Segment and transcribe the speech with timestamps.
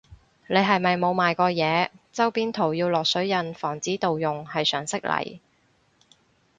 [0.47, 5.37] 你係咪冇賣過嘢，周邊圖要落水印防止盜用係常識嚟